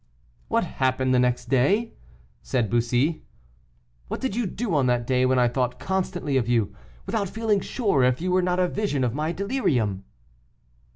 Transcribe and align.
"What 0.47 0.63
happened 0.63 1.13
the 1.13 1.19
next 1.19 1.45
day?" 1.47 1.93
said 2.41 2.71
Bussy; 2.71 3.21
"what 4.07 4.19
did 4.19 4.35
you 4.35 4.47
do 4.47 4.73
on 4.73 4.87
that 4.87 5.05
day 5.05 5.27
when 5.27 5.37
I 5.37 5.47
thought 5.47 5.77
constantly 5.77 6.37
of 6.37 6.49
you, 6.49 6.73
without 7.05 7.29
feeling 7.29 7.59
sure 7.59 8.03
if 8.03 8.19
you 8.19 8.31
were 8.31 8.41
not 8.41 8.57
a 8.59 8.67
vision 8.67 9.03
of 9.03 9.13
my 9.13 9.31
delirium?" 9.31 10.05